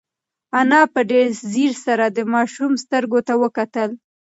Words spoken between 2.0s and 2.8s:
د ماشوم